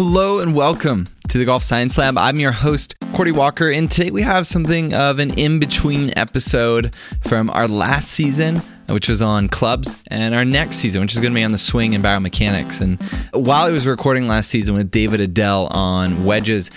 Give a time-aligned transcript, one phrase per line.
[0.00, 2.16] Hello and welcome to the Golf Science Lab.
[2.16, 6.94] I'm your host, Cordie Walker, and today we have something of an in between episode
[7.24, 8.58] from our last season,
[8.90, 11.58] which was on clubs, and our next season, which is going to be on the
[11.58, 12.80] swing and biomechanics.
[12.80, 13.02] And
[13.44, 16.70] while I was recording last season with David Edel on wedges,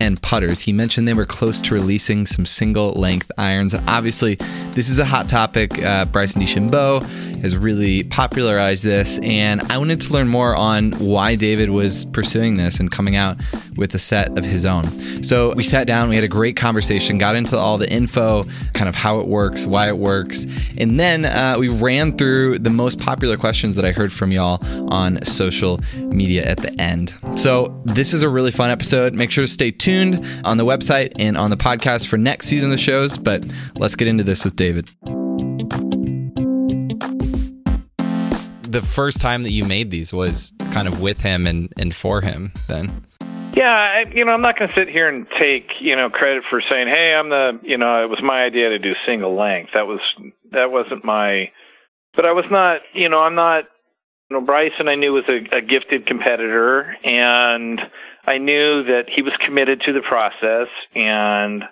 [0.00, 0.60] and putters.
[0.60, 3.74] He mentioned they were close to releasing some single length irons.
[3.74, 4.36] Obviously,
[4.70, 5.82] this is a hot topic.
[5.82, 7.02] Uh, Bryson DeChambeau
[7.42, 12.54] has really popularized this, and I wanted to learn more on why David was pursuing
[12.54, 13.36] this and coming out
[13.76, 14.84] with a set of his own.
[15.22, 18.42] So we sat down, we had a great conversation, got into all the info,
[18.74, 20.46] kind of how it works, why it works,
[20.76, 24.58] and then uh, we ran through the most popular questions that I heard from y'all
[24.92, 27.14] on social media at the end.
[27.34, 29.14] So this is a really fun episode.
[29.14, 32.66] Make sure to stay tuned on the website and on the podcast for next season
[32.66, 33.46] of the shows, but
[33.76, 34.88] let's get into this with David.
[38.70, 42.20] The first time that you made these was kind of with him and, and for
[42.20, 43.04] him then.
[43.54, 46.44] Yeah, I, you know, I'm not going to sit here and take you know credit
[46.48, 49.70] for saying, "Hey, I'm the," you know, it was my idea to do single length.
[49.74, 50.00] That was
[50.52, 51.50] that wasn't my,
[52.14, 53.64] but I was not, you know, I'm not.
[54.30, 57.80] You know, Bryson I knew was a, a gifted competitor, and
[58.26, 61.64] I knew that he was committed to the process, and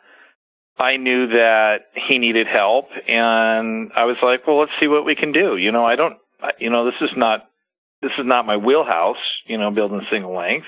[0.78, 5.14] I knew that he needed help, and I was like, well, let's see what we
[5.14, 5.56] can do.
[5.56, 6.16] You know, I don't
[6.58, 7.48] you know, this is not
[8.02, 9.16] this is not my wheelhouse.
[9.46, 10.66] You know, building single length.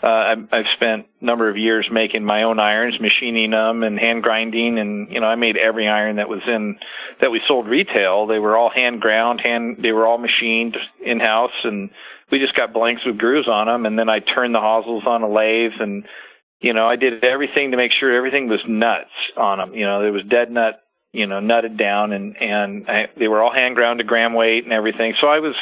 [0.00, 3.98] Uh, I've, I've spent a number of years making my own irons, machining them, and
[3.98, 6.78] hand grinding, and you know, I made every iron that was in
[7.20, 8.28] that we sold retail.
[8.28, 9.78] They were all hand ground, hand.
[9.82, 11.90] They were all machined in house, and
[12.30, 15.22] we just got blanks with grooves on them, and then I turned the hosels on
[15.22, 16.04] a lathe, and
[16.60, 19.74] you know, I did everything to make sure everything was nuts on them.
[19.74, 20.80] You know, there was dead nut
[21.12, 24.64] you know nutted down and and I, they were all hand ground to gram weight
[24.64, 25.14] and everything.
[25.20, 25.54] So i was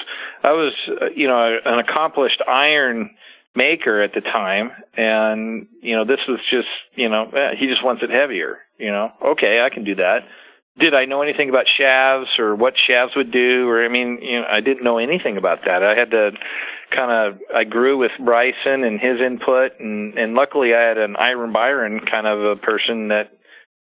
[0.42, 3.10] i was uh, you know an accomplished iron
[3.54, 4.70] maker at the time.
[4.96, 8.90] And you know this was just you know eh, he just wants it heavier you
[8.90, 9.12] know.
[9.24, 10.20] Okay i can do that.
[10.78, 13.68] Did i know anything about shafts or what shafts would do?
[13.68, 15.82] Or i mean you know i didn't know anything about that.
[15.82, 16.32] I had to
[16.90, 19.78] kind of i grew with bryson and his input.
[19.78, 23.30] And and luckily i had an iron byron kind of a person that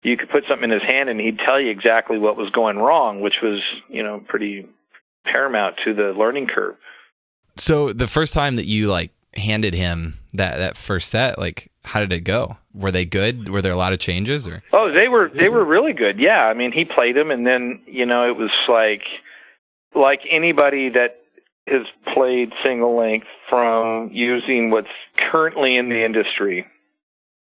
[0.04, 2.78] you could put something in his hand and he'd tell you exactly what was going
[2.78, 4.68] wrong, which was, you know, pretty
[5.26, 6.76] paramount to the learning curve.
[7.58, 12.00] So the first time that you like handed him that that first set, like how
[12.00, 12.58] did it go?
[12.74, 13.50] Were they good?
[13.50, 14.64] Were there a lot of changes or?
[14.72, 16.20] Oh, they were they were really good.
[16.20, 19.02] Yeah, I mean, he played them and then, you know, it was like
[19.96, 21.22] like anybody that
[21.68, 24.88] has played single length from using what's
[25.32, 26.66] currently in the industry.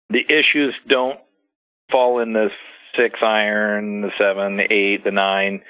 [0.10, 1.20] The issues don't
[1.92, 2.50] fall in the
[2.96, 5.62] six iron, the seven, the eight, the nine.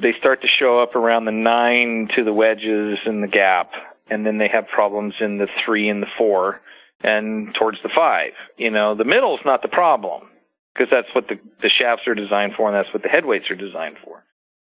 [0.00, 3.70] They start to show up around the nine to the wedges and the gap,
[4.10, 6.60] and then they have problems in the three and the four,
[7.02, 8.32] and towards the five.
[8.58, 10.28] You know, the middle is not the problem
[10.74, 13.56] because that's what the the shafts are designed for, and that's what the headweights are
[13.56, 14.22] designed for.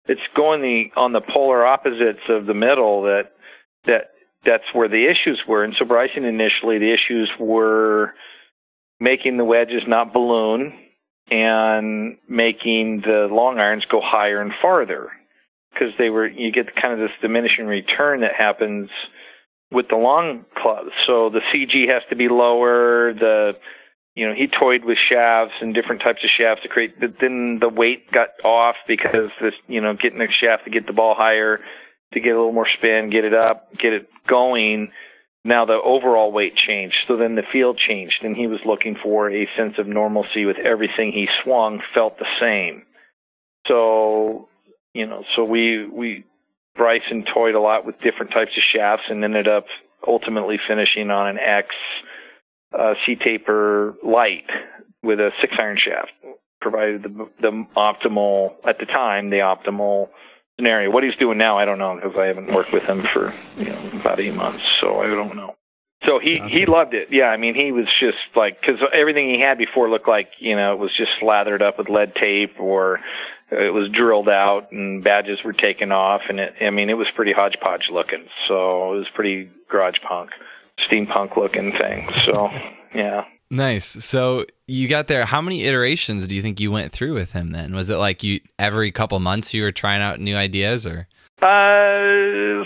[0.05, 3.31] It's going the on the polar opposites of the middle that
[3.85, 4.11] that
[4.45, 5.63] that's where the issues were.
[5.63, 8.13] And so Bryson initially the issues were
[8.99, 10.73] making the wedges not balloon
[11.31, 15.09] and making the long irons go higher and farther
[15.73, 18.89] because they were you get kind of this diminishing return that happens
[19.71, 20.89] with the long clubs.
[21.05, 23.13] So the CG has to be lower.
[23.13, 23.53] The
[24.15, 26.99] you know he toyed with shafts and different types of shafts to create.
[26.99, 30.87] But then the weight got off because this you know getting the shaft to get
[30.87, 31.59] the ball higher,
[32.13, 34.89] to get a little more spin, get it up, get it going
[35.45, 39.31] now the overall weight changed, so then the field changed, and he was looking for
[39.31, 42.83] a sense of normalcy with everything he swung felt the same.
[43.67, 44.49] So,
[44.93, 46.25] you know, so we we
[46.75, 49.65] Bryson toyed a lot with different types of shafts and ended up
[50.05, 51.67] ultimately finishing on an X
[52.77, 54.49] uh, C taper light
[55.03, 56.11] with a six iron shaft,
[56.59, 60.09] provided the the optimal at the time the optimal
[60.59, 60.91] scenario.
[60.91, 63.69] What he's doing now, I don't know because I haven't worked with him for you
[63.69, 65.55] know about eight months, so I don't know.
[66.05, 67.07] So he he loved it.
[67.11, 70.55] Yeah, I mean he was just like because everything he had before looked like you
[70.55, 72.99] know it was just slathered up with lead tape or
[73.51, 77.07] it was drilled out and badges were taken off and it I mean it was
[77.15, 78.25] pretty hodgepodge looking.
[78.47, 80.31] So it was pretty garage punk,
[80.89, 82.07] steampunk looking thing.
[82.25, 82.47] So
[82.93, 83.23] yeah.
[83.51, 83.85] Nice.
[84.05, 85.25] So you got there.
[85.25, 87.73] How many iterations do you think you went through with him then?
[87.75, 91.07] Was it like you every couple months you were trying out new ideas or?
[91.41, 92.63] Uh,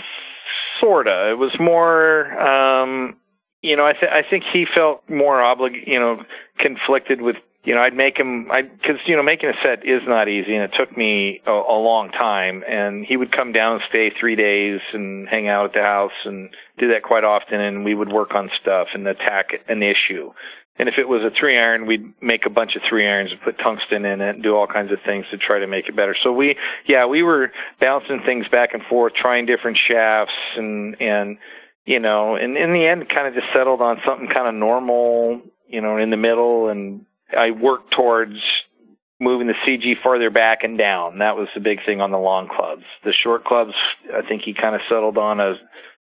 [0.80, 1.30] sorta.
[1.30, 2.32] It was more.
[2.38, 3.16] Um,
[3.62, 6.22] you know, I, th- I think he felt more oblig, you know,
[6.58, 10.02] conflicted with you know, I'd make him, I because you know, making a set is
[10.06, 12.62] not easy, and it took me a, a long time.
[12.68, 16.12] And he would come down and stay three days and hang out at the house
[16.26, 17.60] and do that quite often.
[17.60, 20.32] And we would work on stuff and attack an issue.
[20.76, 23.40] And if it was a three iron, we'd make a bunch of three irons and
[23.40, 25.94] put tungsten in it and do all kinds of things to try to make it
[25.94, 26.16] better.
[26.20, 26.56] So we,
[26.86, 31.38] yeah, we were bouncing things back and forth, trying different shafts and, and,
[31.84, 35.42] you know, and in the end, kind of just settled on something kind of normal,
[35.68, 36.68] you know, in the middle.
[36.68, 37.04] And
[37.36, 38.40] I worked towards
[39.20, 41.18] moving the CG farther back and down.
[41.18, 42.82] That was the big thing on the long clubs.
[43.04, 43.74] The short clubs,
[44.12, 45.54] I think he kind of settled on a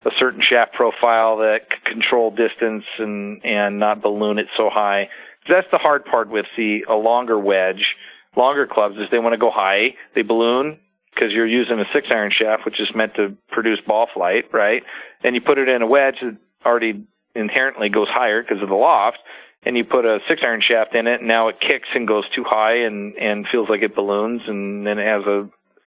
[0.05, 5.09] a certain shaft profile that control distance and and not balloon it so high.
[5.49, 7.95] That's the hard part with the a longer wedge,
[8.35, 10.79] longer clubs is they want to go high, they balloon
[11.13, 14.83] because you're using a six iron shaft, which is meant to produce ball flight, right?
[15.23, 18.75] And you put it in a wedge that already inherently goes higher because of the
[18.75, 19.17] loft,
[19.63, 22.25] and you put a six iron shaft in it, and now it kicks and goes
[22.35, 25.49] too high and and feels like it balloons, and then it has a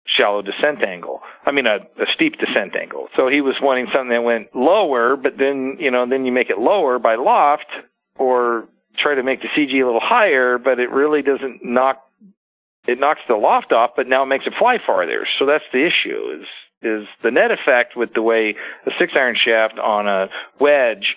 [0.06, 1.22] shallow descent angle.
[1.46, 3.08] I mean, a, a steep descent angle.
[3.16, 6.50] So he was wanting something that went lower, but then, you know, then you make
[6.50, 7.68] it lower by loft
[8.18, 8.68] or
[8.98, 12.04] try to make the CG a little higher, but it really doesn't knock,
[12.88, 15.28] it knocks the loft off, but now it makes it fly farther.
[15.40, 16.48] So that's the issue is,
[16.82, 18.56] is the net effect with the way
[18.86, 20.28] a six iron shaft on a
[20.60, 21.16] wedge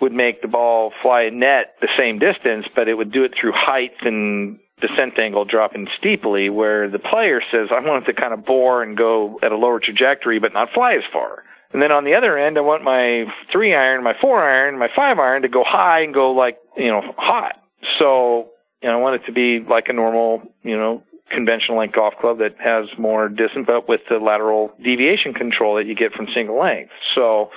[0.00, 3.52] would make the ball fly net the same distance, but it would do it through
[3.54, 8.32] height and descent angle dropping steeply where the player says, I want it to kind
[8.32, 11.44] of bore and go at a lower trajectory but not fly as far.
[11.72, 14.88] And then on the other end, I want my three iron, my four iron, my
[14.94, 17.62] five iron to go high and go like, you know, hot.
[17.98, 18.48] So,
[18.82, 22.14] you know, I want it to be like a normal, you know, conventional length golf
[22.20, 26.26] club that has more distance, but with the lateral deviation control that you get from
[26.34, 26.90] single length.
[27.14, 27.50] So,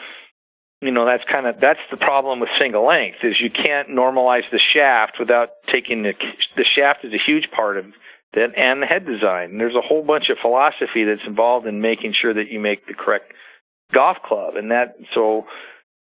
[0.83, 4.43] you know that's kind of that's the problem with single length is you can't normalize
[4.51, 6.13] the shaft without taking the
[6.57, 7.85] the shaft is a huge part of
[8.33, 9.51] that and the head design.
[9.51, 12.85] And there's a whole bunch of philosophy that's involved in making sure that you make
[12.87, 13.31] the correct
[13.93, 15.45] golf club and that so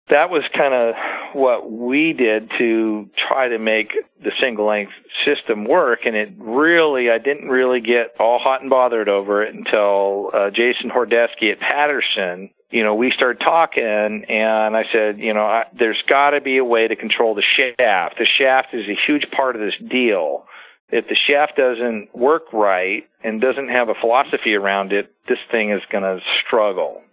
[0.09, 0.95] that was kind of
[1.33, 3.91] what we did to try to make
[4.23, 4.93] the single length
[5.25, 9.53] system work and it really I didn't really get all hot and bothered over it
[9.53, 15.31] until uh, Jason Hordesky at Paderson you know, we started talking, and I said, you
[15.31, 18.15] know, I, there's got to be a way to control the shaft.
[18.17, 20.45] The shaft is a huge part of this deal.
[20.89, 25.69] If the shaft doesn't work right and doesn't have a philosophy around it, this thing
[25.69, 27.03] is going to struggle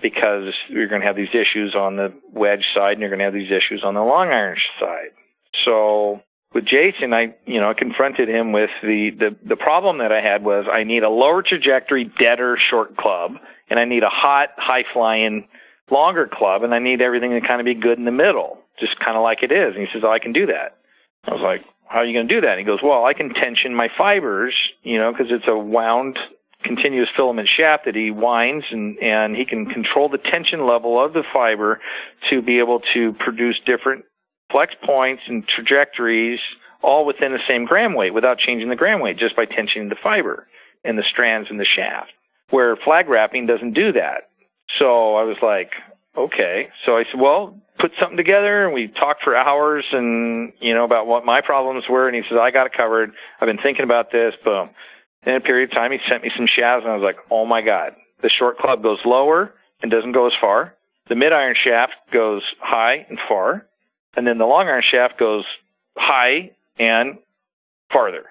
[0.00, 3.26] because you're going to have these issues on the wedge side and you're going to
[3.26, 5.12] have these issues on the long iron side.
[5.66, 6.22] So
[6.54, 10.42] with Jason, I you know confronted him with the the the problem that I had
[10.42, 13.32] was I need a lower trajectory, deader short club
[13.70, 15.48] and I need a hot, high flying,
[15.90, 18.98] longer club, and I need everything to kind of be good in the middle, just
[18.98, 19.74] kind of like it is.
[19.74, 20.76] And he says, "Oh, I can do that."
[21.24, 23.14] I was like, "How are you going to do that?" And he goes, "Well, I
[23.14, 26.18] can tension my fibers, you know, because it's a wound."
[26.62, 31.14] continuous filament shaft that he winds and, and he can control the tension level of
[31.14, 31.80] the fiber
[32.28, 34.04] to be able to produce different
[34.52, 36.38] flex points and trajectories
[36.82, 39.96] all within the same gram weight without changing the gram weight just by tensioning the
[40.02, 40.46] fiber
[40.84, 42.12] and the strands in the shaft
[42.50, 44.30] where flag wrapping doesn't do that.
[44.78, 45.70] So I was like,
[46.16, 46.68] okay.
[46.84, 50.84] So I said, well, put something together and we talked for hours and, you know,
[50.84, 52.06] about what my problems were.
[52.06, 53.12] And he says, I got it covered.
[53.40, 54.34] I've been thinking about this.
[54.44, 54.70] Boom.
[55.26, 57.44] In a period of time, he sent me some shafts and I was like, oh
[57.44, 57.92] my God,
[58.22, 59.52] the short club goes lower
[59.82, 60.74] and doesn't go as far.
[61.08, 63.66] The mid iron shaft goes high and far.
[64.16, 65.44] And then the long iron shaft goes
[65.96, 67.18] high and
[67.92, 68.24] farther.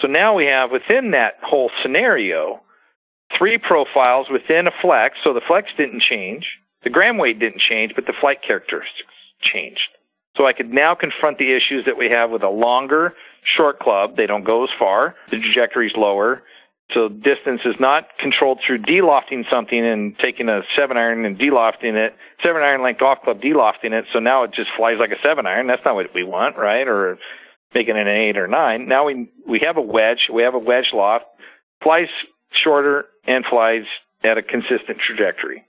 [0.00, 2.60] So now we have within that whole scenario,
[3.36, 5.16] three profiles within a flex.
[5.24, 6.46] So the flex didn't change,
[6.82, 9.88] the gram weight didn't change, but the flight characteristics changed.
[10.36, 13.14] So I could now confront the issues that we have with a longer
[13.56, 14.16] short club.
[14.16, 15.14] They don't go as far.
[15.30, 16.42] The trajectory is lower.
[16.92, 21.94] So distance is not controlled through delofting something and taking a seven iron and delofting
[21.94, 24.04] it, seven iron length golf club delofting it.
[24.12, 25.66] So now it just flies like a seven iron.
[25.66, 26.86] That's not what we want, right?
[26.86, 27.18] Or
[27.74, 28.86] making it an eight or nine.
[28.86, 30.28] Now we we have a wedge.
[30.32, 31.24] We have a wedge loft.
[31.82, 32.08] Flies
[32.62, 33.84] shorter and flies
[34.22, 35.64] at a consistent trajectory.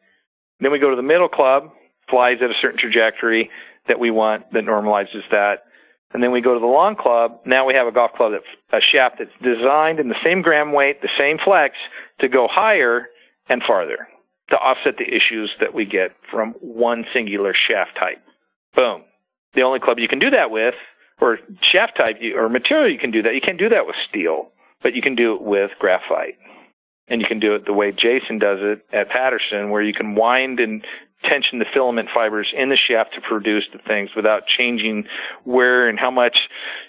[0.59, 1.71] Then we go to the middle club,
[2.09, 3.49] flies at a certain trajectory
[3.87, 5.65] that we want that normalizes that.
[6.13, 7.39] And then we go to the long club.
[7.45, 10.71] Now we have a golf club that a shaft that's designed in the same gram
[10.71, 11.75] weight, the same flex
[12.19, 13.07] to go higher
[13.49, 14.07] and farther
[14.49, 18.21] to offset the issues that we get from one singular shaft type.
[18.75, 19.03] Boom.
[19.55, 20.75] The only club you can do that with,
[21.19, 24.51] or shaft type, or material you can do that, you can't do that with steel,
[24.83, 26.37] but you can do it with graphite
[27.07, 30.15] and you can do it the way Jason does it at Paderson, where you can
[30.15, 30.83] wind and
[31.23, 35.05] tension the filament fibers in the shaft to produce the things without changing
[35.43, 36.37] where and how much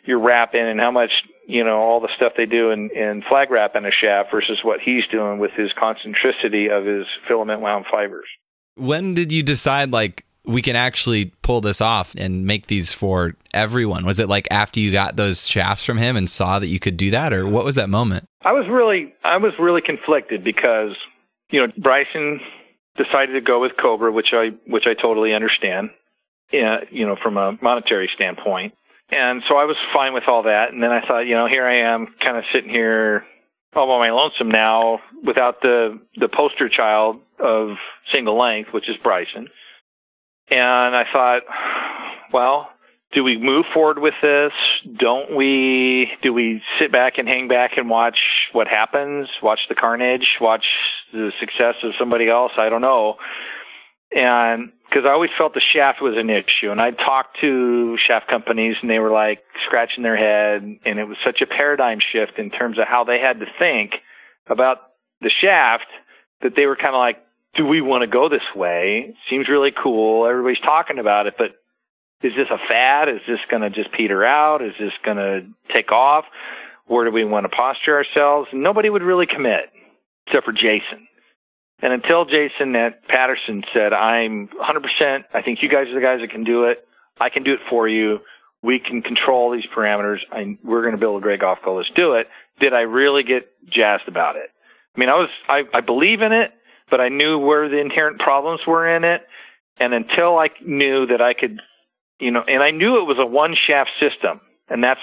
[0.04, 1.10] you're wrapping and how much
[1.46, 4.58] you know all the stuff they do in, in flag wrap in a shaft versus
[4.62, 8.26] what he's doing with his concentricity of his filament wound fibers.
[8.74, 13.34] When did you decide like we can actually pull this off and make these for
[13.52, 14.06] everyone?
[14.06, 16.96] Was it like after you got those shafts from him and saw that you could
[16.96, 18.28] do that, or what was that moment?
[18.42, 20.96] I was really I was really conflicted because
[21.50, 22.40] you know Bryson
[22.96, 25.90] decided to go with Cobra, which I which I totally understand,
[26.52, 28.74] uh, you know, from a monetary standpoint.
[29.10, 30.72] And so I was fine with all that.
[30.72, 33.24] And then I thought, you know, here I am, kind of sitting here
[33.74, 37.76] all by my lonesome now, without the the poster child of
[38.12, 39.48] single length, which is Bryson.
[40.50, 41.42] And I thought,
[42.32, 42.68] well,
[43.12, 44.52] do we move forward with this?
[44.98, 46.08] Don't we?
[46.22, 48.18] Do we sit back and hang back and watch
[48.52, 49.28] what happens?
[49.42, 50.36] Watch the carnage?
[50.40, 50.64] Watch
[51.12, 52.52] the success of somebody else?
[52.58, 53.16] I don't know.
[54.12, 58.28] And because I always felt the shaft was an issue, and I'd talked to shaft
[58.28, 62.38] companies, and they were like scratching their head, and it was such a paradigm shift
[62.38, 63.92] in terms of how they had to think
[64.48, 64.78] about
[65.20, 65.86] the shaft
[66.42, 67.18] that they were kind of like,
[67.56, 69.14] do we want to go this way?
[69.30, 70.26] Seems really cool.
[70.26, 71.56] Everybody's talking about it, but
[72.22, 73.08] is this a fad?
[73.08, 74.62] Is this going to just peter out?
[74.62, 76.24] Is this going to take off?
[76.86, 78.48] Where do we want to posture ourselves?
[78.52, 79.70] Nobody would really commit
[80.26, 81.06] except for Jason.
[81.82, 86.20] And until Jason at Paderson said, I'm 100%, I think you guys are the guys
[86.20, 86.86] that can do it.
[87.20, 88.20] I can do it for you.
[88.62, 90.18] We can control these parameters.
[90.32, 91.76] I, we're going to build a great golf club.
[91.76, 92.28] Let's do it.
[92.60, 94.50] Did I really get jazzed about it?
[94.94, 96.52] I mean, I was, I, I believe in it,
[96.90, 99.22] but I knew where the inherent problems were in it.
[99.78, 101.60] And until I knew that I could,
[102.18, 104.40] you know, and I knew it was a one shaft system.
[104.68, 105.00] And that's,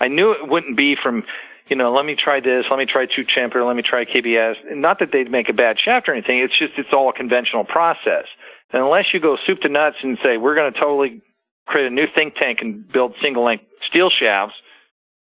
[0.00, 1.24] I knew it wouldn't be from,
[1.68, 4.54] you know, let me try this, let me try True Temper, let me try KBS.
[4.74, 6.38] Not that they'd make a bad shaft or anything.
[6.38, 8.24] It's just, it's all a conventional process.
[8.72, 11.22] And unless you go soup to nuts and say, we're going to totally
[11.66, 14.54] create a new think tank and build single length steel shafts,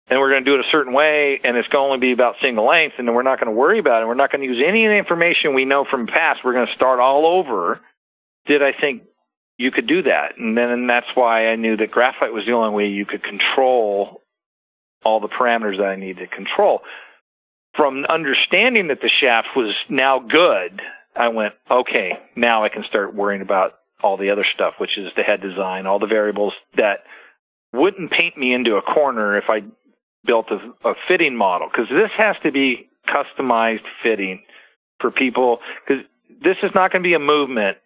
[0.07, 2.11] and we're going to do it a certain way, and it's going to only be
[2.11, 4.05] about single length, and then we're not going to worry about it.
[4.05, 6.41] We're not going to use any of the information we know from past.
[6.43, 7.81] We're going to start all over.
[8.45, 9.03] Did I think
[9.57, 10.37] you could do that?
[10.37, 13.23] And then and that's why I knew that graphite was the only way you could
[13.23, 14.21] control
[15.03, 16.81] all the parameters that I need to control.
[17.75, 20.81] From understanding that the shaft was now good,
[21.15, 25.11] I went, okay, now I can start worrying about all the other stuff, which is
[25.15, 26.99] the head design, all the variables that
[27.73, 29.63] wouldn't paint me into a corner if I
[30.25, 31.67] built a, a fitting model.
[31.71, 34.41] Because this has to be customized fitting
[34.99, 35.59] for people.
[35.87, 36.03] Because
[36.43, 37.77] this is not going to be a movement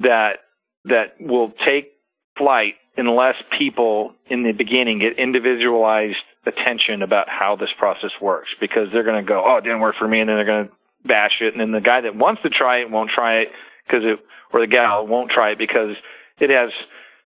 [0.00, 0.40] that
[0.84, 1.92] that will take
[2.38, 6.16] flight unless people in the beginning get individualized
[6.46, 9.96] attention about how this process works because they're going to go, oh, it didn't work
[9.98, 10.72] for me, and then they're going to
[11.06, 13.48] bash it, and then the guy that wants to try it won't try it
[13.86, 14.18] because it,
[14.52, 15.96] or the gal won't try it because
[16.40, 16.70] it has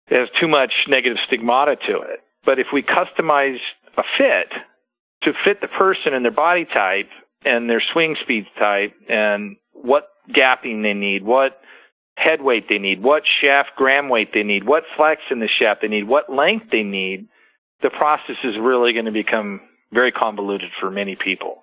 [0.09, 2.21] it has too much negative stigmata to it.
[2.45, 3.59] But if we customize
[3.99, 4.53] a fit
[5.25, 7.09] to fit the person and their body type
[7.45, 11.61] and their swing speed type and what gapping they need, what
[12.17, 15.83] head weight they need, what shaft gram weight they need, what flex in the shaft
[15.83, 17.29] they need, what length they need,
[17.83, 19.61] the process is really going to become
[19.93, 21.63] very convoluted for many people.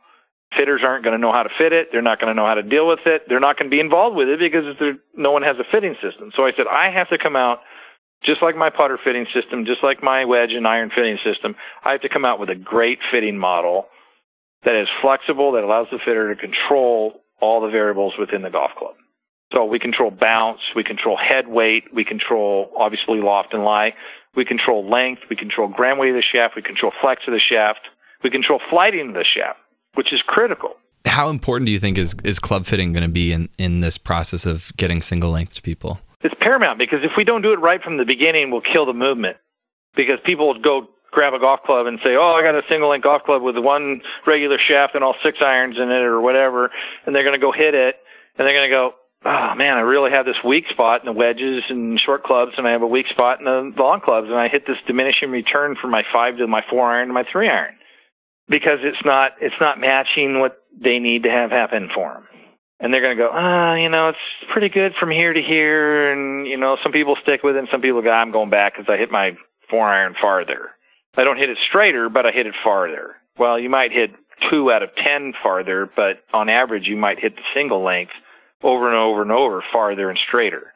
[0.58, 1.90] Fitters aren't going to know how to fit it.
[1.92, 3.24] They're not going to know how to deal with it.
[3.28, 4.64] They're not going to be involved with it because
[5.16, 6.32] no one has a fitting system.
[6.36, 7.60] So I said, I have to come out
[8.24, 11.56] just like my putter fitting system, just like my wedge and iron fitting system.
[11.84, 13.88] I have to come out with a great fitting model
[14.64, 18.72] that is flexible, that allows the fitter to control all the variables within the golf
[18.78, 18.96] club.
[19.54, 23.94] So we control bounce, we control head weight, we control obviously loft and lie,
[24.36, 27.40] we control length, we control gram weight of the shaft, we control flex of the
[27.40, 27.82] shaft,
[28.24, 29.60] we control flighting of the shaft,
[29.94, 30.72] which is critical.
[31.06, 34.00] How important do you think is, is club fitting going to be in, in this
[34.00, 36.00] process of getting single length to people?
[36.26, 38.98] It's paramount because if we don't do it right from the beginning, we'll kill the
[38.98, 39.38] movement.
[39.96, 42.90] Because people will go grab a golf club and say, "Oh, I got a single
[42.90, 46.72] length golf club with one regular shaft and all six irons in it, or whatever,"
[47.06, 47.96] and they're going to go hit it,
[48.38, 48.94] and they're going to go,
[49.26, 52.68] oh man, I really have this weak spot in the wedges and short clubs, and
[52.68, 55.76] I have a weak spot in the long clubs, and I hit this diminishing return
[55.80, 57.76] from my five to my four iron to my three iron
[58.48, 62.28] because it's not it's not matching what they need to have happen for them.
[62.80, 66.12] And they're going to go, ah, you know, it's pretty good from here to here,
[66.12, 68.74] and you know, some people stick with it, and some people go, I'm going back
[68.74, 69.32] because I hit my
[69.70, 70.72] four iron farther.
[71.16, 73.16] I don't hit it straighter, but I hit it farther.
[73.40, 74.12] Well, you might hit
[74.52, 78.12] two out of ten farther, but on average, you might hit the single length
[78.64, 80.74] over and over and over farther and straighter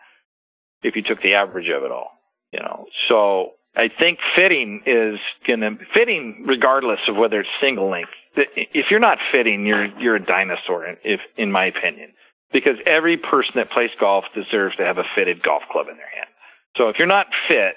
[0.83, 2.11] if you took the average of it all
[2.53, 7.89] you know so i think fitting is going to fitting regardless of whether it's single
[7.89, 12.11] length if you're not fitting you're you're a dinosaur if in my opinion
[12.51, 16.09] because every person that plays golf deserves to have a fitted golf club in their
[16.09, 16.29] hand.
[16.77, 17.75] So if you're not fit,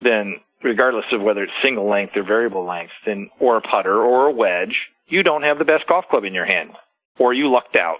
[0.00, 4.26] then regardless of whether it's single length or variable length, then or a putter or
[4.26, 4.76] a wedge,
[5.06, 6.70] you don't have the best golf club in your hand,
[7.18, 7.98] or you lucked out.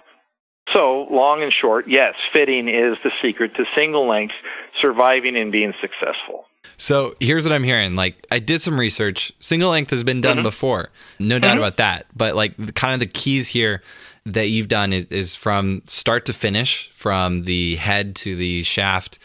[0.73, 4.33] So, long and short, yes, fitting is the secret to single length
[4.81, 6.45] surviving and being successful.
[6.77, 7.95] So here's what I'm hearing.
[7.95, 9.31] Like I did some research.
[9.39, 10.43] Single length has been done mm-hmm.
[10.43, 11.59] before, no doubt mm-hmm.
[11.59, 12.05] about that.
[12.15, 13.81] But like kind of the keys here
[14.25, 19.19] that you've done is, is from start to finish, from the head to the shaft.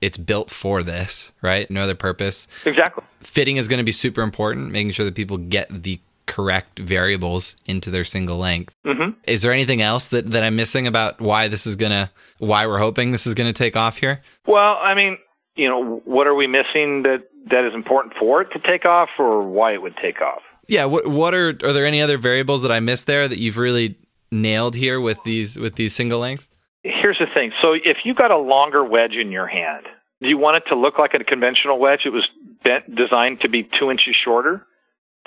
[0.00, 1.70] It's built for this, right?
[1.70, 2.46] No other purpose.
[2.66, 3.02] Exactly.
[3.20, 7.56] Fitting is going to be super important, making sure that people get the correct variables
[7.66, 8.74] into their single length.
[8.84, 9.18] Mm-hmm.
[9.26, 12.78] Is there anything else that, that I'm missing about why this is gonna, why we're
[12.78, 14.22] hoping this is gonna take off here?
[14.46, 15.18] Well, I mean,
[15.56, 19.08] you know, what are we missing that that is important for it to take off,
[19.18, 20.42] or why it would take off?
[20.68, 20.86] Yeah.
[20.86, 23.96] What What are are there any other variables that I missed there that you've really
[24.30, 26.48] nailed here with these with these single lengths?
[26.82, 27.52] Here's the thing.
[27.62, 29.86] So if you got a longer wedge in your hand,
[30.20, 32.00] do you want it to look like a conventional wedge?
[32.04, 32.28] It was
[32.62, 34.66] bent, designed to be two inches shorter.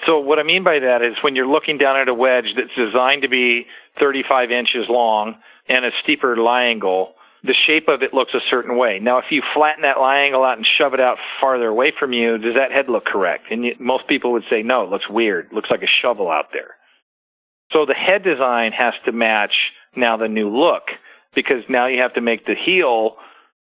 [0.06, 2.76] So what I mean by that is when you're looking down at a wedge that's
[2.76, 3.66] designed to be
[4.00, 5.36] 35 inches long
[5.68, 9.00] and a steeper lie angle, the shape of it looks a certain way.
[9.00, 12.14] Now, if you flatten that lie angle out and shove it out farther away from
[12.14, 13.46] you, does that head look correct?
[13.52, 15.48] And most people would say, no, it looks weird.
[15.48, 16.76] It looks like a shovel out there.
[17.72, 19.54] So the head design has to match
[19.96, 20.84] now the new look
[21.36, 23.18] because now you have to make the heel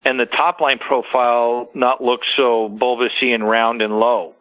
[0.04, 4.34] and the top line profile not look so bulbousy and round and low.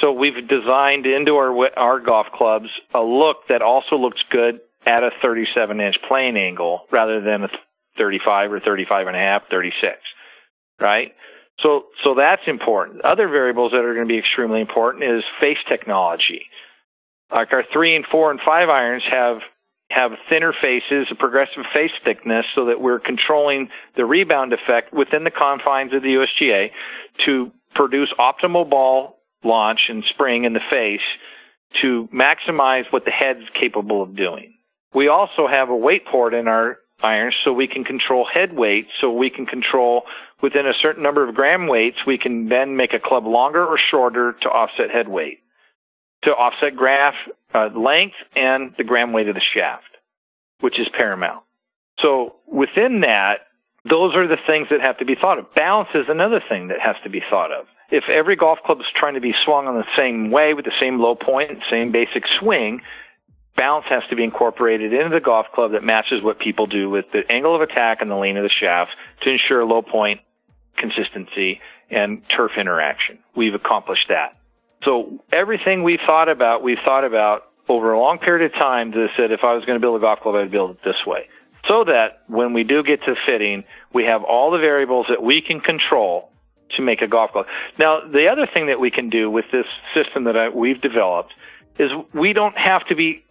[0.00, 5.02] So we've designed into our our golf clubs a look that also looks good at
[5.02, 7.48] a 37 inch plane angle rather than a
[7.98, 9.98] 35 or 35 and a half, 36,
[10.80, 11.12] right?
[11.60, 13.04] So, so that's important.
[13.04, 16.46] Other variables that are going to be extremely important is face technology.
[17.32, 19.38] Like our three and four and five irons have
[19.90, 25.24] have thinner faces, a progressive face thickness, so that we're controlling the rebound effect within
[25.24, 26.70] the confines of the USGA
[27.24, 31.00] to produce optimal ball launch and spring in the face
[31.80, 34.54] to maximize what the head's capable of doing.
[34.94, 38.86] We also have a weight port in our irons so we can control head weight,
[39.00, 40.02] so we can control
[40.42, 43.78] within a certain number of gram weights, we can then make a club longer or
[43.78, 45.40] shorter to offset head weight,
[46.22, 47.14] to offset graph
[47.54, 49.96] uh, length and the gram weight of the shaft,
[50.60, 51.42] which is paramount.
[52.00, 53.46] So within that,
[53.88, 55.52] those are the things that have to be thought of.
[55.54, 57.66] Balance is another thing that has to be thought of.
[57.90, 60.76] If every golf club is trying to be swung on the same way with the
[60.78, 62.80] same low point, same basic swing,
[63.58, 67.04] balance has to be incorporated into the golf club that matches what people do with
[67.12, 68.92] the angle of attack and the lean of the shaft
[69.22, 70.20] to ensure low point
[70.78, 73.18] consistency and turf interaction.
[73.36, 74.36] We've accomplished that.
[74.84, 79.08] So everything we've thought about, we've thought about over a long period of time that
[79.16, 81.28] said if I was going to build a golf club, I'd build it this way.
[81.66, 85.42] So that when we do get to fitting, we have all the variables that we
[85.42, 86.30] can control
[86.76, 87.46] to make a golf club.
[87.78, 91.32] Now, the other thing that we can do with this system that I, we've developed
[91.78, 93.24] is we don't have to be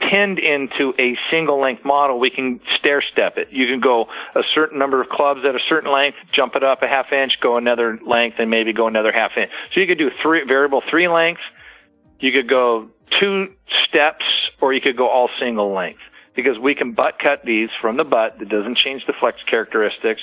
[0.00, 3.48] pinned into a single length model, we can stair step it.
[3.50, 6.82] You can go a certain number of clubs at a certain length, jump it up
[6.82, 9.50] a half inch, go another length, and maybe go another half inch.
[9.74, 11.42] So you could do three variable three lengths.
[12.20, 12.88] You could go
[13.20, 13.48] two
[13.88, 14.24] steps,
[14.60, 16.00] or you could go all single length
[16.34, 20.22] because we can butt cut these from the butt that doesn't change the flex characteristics,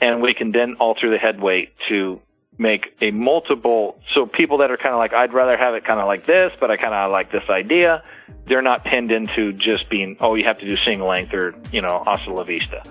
[0.00, 2.20] and we can then alter the head weight to
[2.58, 4.00] make a multiple.
[4.12, 6.52] So people that are kind of like, I'd rather have it kind of like this,
[6.60, 8.02] but I kind of like this idea.
[8.46, 11.80] They're not pinned into just being, oh, you have to do single length or, you
[11.80, 12.82] know, hasta la vista.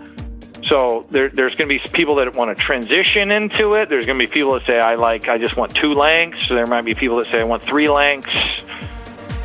[0.63, 3.89] So there, there's going to be people that want to transition into it.
[3.89, 6.49] There's going to be people that say, I like, I just want two lengths.
[6.49, 8.35] There might be people that say, I want three lengths.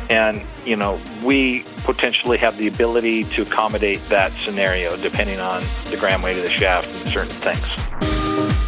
[0.09, 5.97] And, you know, we potentially have the ability to accommodate that scenario depending on the
[5.97, 8.62] gram weight of the shaft and certain things.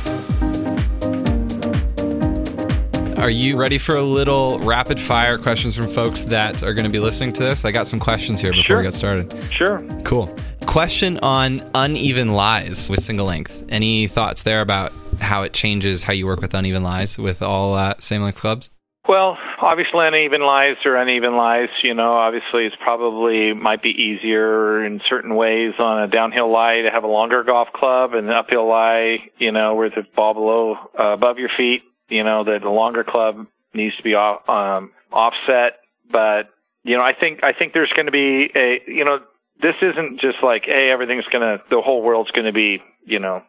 [3.18, 6.92] Are you ready for a little rapid fire questions from folks that are going to
[6.92, 7.64] be listening to this?
[7.64, 8.78] I got some questions here before sure.
[8.78, 9.34] we get started.
[9.52, 9.84] Sure.
[10.04, 10.36] Cool.
[10.66, 13.64] Question on uneven lies with single length.
[13.70, 17.74] Any thoughts there about how it changes how you work with uneven lies with all
[17.74, 18.70] uh, same length clubs?
[19.08, 24.84] Well, obviously uneven lies or uneven lies, you know, obviously it's probably might be easier
[24.84, 28.34] in certain ways on a downhill lie to have a longer golf club and an
[28.34, 32.62] uphill lie, you know, where the ball below uh, above your feet you know, that
[32.62, 35.80] the longer club needs to be off, um, offset.
[36.12, 36.50] But
[36.84, 39.20] you know, I think I think there's going to be a you know,
[39.62, 43.42] this isn't just like hey, everything's gonna the whole world's going to be you know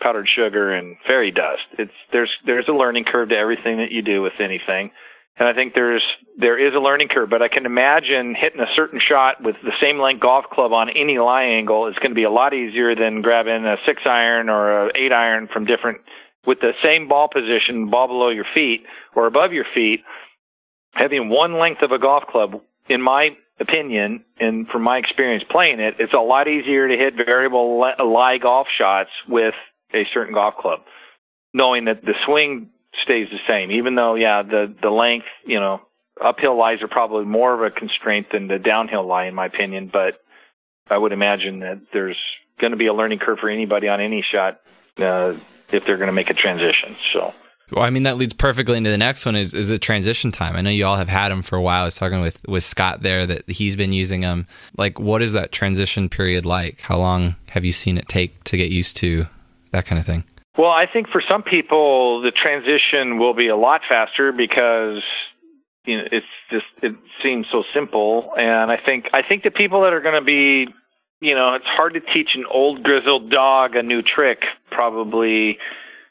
[0.00, 1.62] powdered sugar and fairy dust.
[1.78, 4.90] It's there's there's a learning curve to everything that you do with anything.
[5.38, 6.02] and I think there's
[6.38, 7.30] there is a learning curve.
[7.30, 10.90] But I can imagine hitting a certain shot with the same length golf club on
[10.90, 14.48] any lie angle is going to be a lot easier than grabbing a six iron
[14.48, 15.98] or a eight iron from different
[16.46, 20.00] with the same ball position, ball below your feet or above your feet.
[20.92, 23.30] Having one length of a golf club, in my
[23.60, 28.38] opinion, and from my experience playing it, it's a lot easier to hit variable lie
[28.38, 29.54] golf shots with
[29.94, 30.80] a certain golf club,
[31.52, 32.70] knowing that the swing
[33.02, 33.70] stays the same.
[33.70, 35.80] Even though, yeah, the the length, you know,
[36.24, 39.90] uphill lies are probably more of a constraint than the downhill lie, in my opinion.
[39.92, 40.14] But
[40.88, 42.18] I would imagine that there's
[42.60, 44.60] going to be a learning curve for anybody on any shot
[44.98, 45.34] uh,
[45.72, 46.96] if they're going to make a transition.
[47.12, 47.32] So.
[47.72, 50.54] Well, I mean that leads perfectly into the next one is is the transition time.
[50.54, 51.82] I know you all have had them for a while.
[51.82, 54.46] I was talking with with Scott there that he's been using them.
[54.76, 56.80] Like, what is that transition period like?
[56.82, 59.26] How long have you seen it take to get used to
[59.72, 60.24] that kind of thing?
[60.56, 65.02] Well, I think for some people the transition will be a lot faster because
[65.84, 69.82] you know it's just it seems so simple, and I think I think the people
[69.82, 70.72] that are going to be
[71.20, 74.38] you know it's hard to teach an old grizzled dog a new trick
[74.76, 75.58] probably.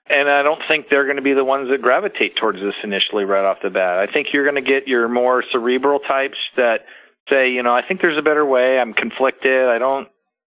[0.07, 3.23] And I don't think they're going to be the ones that gravitate towards this initially
[3.23, 3.97] right off the bat.
[3.97, 6.85] I think you're going to get your more cerebral types that
[7.29, 8.77] say, you know, I think there's a better way.
[8.77, 9.67] I'm conflicted.
[9.67, 10.07] I don't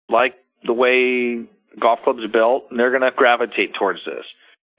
[0.09, 1.47] like the way
[1.79, 4.25] golf clubs are built, and they're going to gravitate towards this.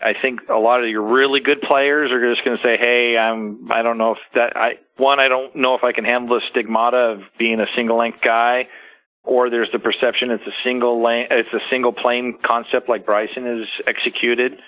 [0.00, 3.16] I think a lot of your really good players are just going to say, "Hey,
[3.18, 3.68] I'm.
[3.72, 4.56] I don't know if that.
[4.56, 5.18] I one.
[5.18, 8.68] I don't know if I can handle the stigmata of being a single length guy,
[9.28, 11.26] or there's the perception it's a single lane.
[11.30, 14.58] It's a single plane concept like Bryson is executed."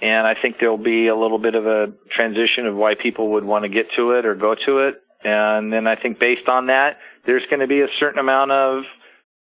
[0.00, 3.44] And I think there'll be a little bit of a transition of why people would
[3.44, 4.96] want to get to it or go to it.
[5.24, 8.82] And then I think based on that, there's going to be a certain amount of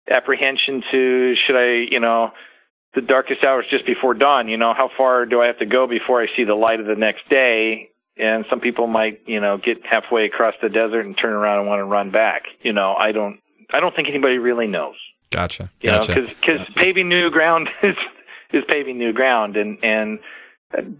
[0.09, 2.31] apprehension to should I, you know,
[2.93, 5.87] the darkest hours just before dawn, you know, how far do I have to go
[5.87, 7.89] before I see the light of the next day?
[8.15, 11.67] And some people might, you know, get halfway across the desert and turn around and
[11.67, 12.43] want to run back.
[12.61, 13.39] You know, I don't,
[13.73, 14.95] I don't think anybody really knows.
[15.31, 15.69] Gotcha.
[15.81, 16.21] You gotcha.
[16.21, 17.95] because paving new ground is
[18.51, 20.19] is paving new ground, and and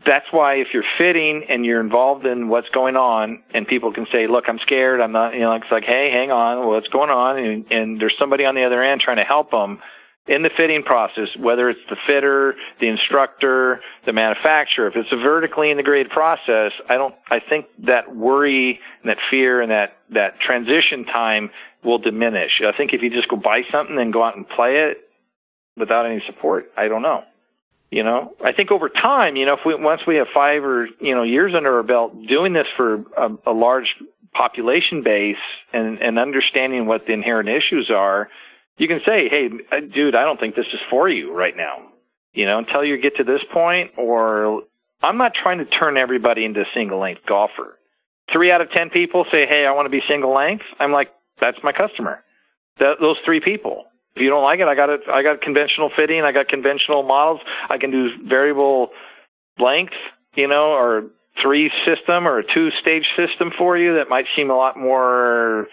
[0.06, 4.06] that's why if you're fitting and you're involved in what's going on and people can
[4.12, 7.10] say look i'm scared i'm not you know it's like hey hang on what's going
[7.10, 9.80] on and, and there's somebody on the other end trying to help them
[10.28, 15.18] in the fitting process whether it's the fitter the instructor the manufacturer if it's a
[15.18, 20.40] vertically integrated process i don't i think that worry and that fear and that that
[20.40, 21.50] transition time
[21.84, 24.90] will diminish i think if you just go buy something and go out and play
[24.90, 25.10] it
[25.78, 27.24] without any support i don't know
[27.94, 30.88] you know, I think over time, you know, if we once we have five or
[31.00, 33.94] you know years under our belt doing this for a, a large
[34.34, 35.44] population base
[35.74, 38.30] and and understanding what the inherent issues are,
[38.80, 41.84] you can say, hey, uh, dude, I don't think this is for you right now.
[42.34, 44.64] You know, until you get to this point, or
[45.04, 47.78] I'm not trying to turn everybody into a single length golfer.
[48.32, 50.64] Three out of ten people say, hey, I want to be single length.
[50.80, 51.10] I'm like,
[51.44, 52.24] that's my customer.
[52.80, 53.84] That, those three people.
[54.16, 55.02] If you don't like it, I got it.
[55.12, 56.22] I got conventional fitting.
[56.22, 57.42] I got conventional models.
[57.70, 58.90] I can do variable
[59.60, 59.94] length,
[60.36, 61.04] you know, or
[61.42, 65.68] three system or a two stage system for you that might seem a lot more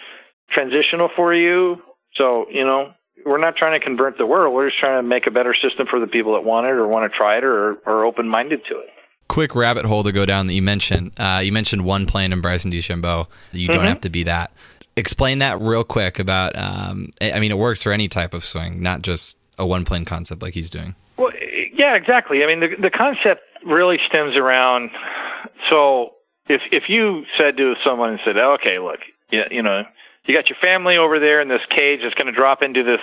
[0.50, 1.76] transitional for you.
[2.14, 2.92] So, you know,
[3.24, 4.54] we're not trying to convert the world.
[4.54, 6.88] We're just trying to make a better system for the people that want it or
[6.88, 8.88] want to try it or are open minded to it.
[9.30, 11.12] Quick rabbit hole to go down that you mentioned.
[11.18, 13.26] Uh, you mentioned one plane in Bryson DeChambeau.
[13.52, 13.76] You mm-hmm.
[13.76, 14.50] don't have to be that
[14.96, 18.82] explain that real quick about um, i mean it works for any type of swing
[18.82, 21.32] not just a one plane concept like he's doing well
[21.74, 24.90] yeah exactly i mean the the concept really stems around
[25.68, 26.10] so
[26.48, 29.82] if if you said to someone and said okay look you, you know
[30.26, 33.00] you got your family over there in this cage that's going to drop into this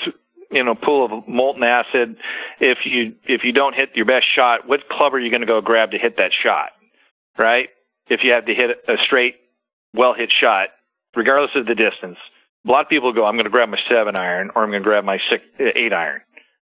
[0.51, 2.15] you know pool of molten acid
[2.59, 5.47] if you if you don't hit your best shot what club are you going to
[5.47, 6.69] go grab to hit that shot
[7.37, 7.69] right
[8.07, 9.35] if you have to hit a straight
[9.93, 10.69] well hit shot
[11.17, 12.17] regardless of the distance.
[12.65, 14.83] A lot of people go, I'm going to grab my seven iron or I'm going
[14.83, 16.21] to grab my six, uh, eight iron,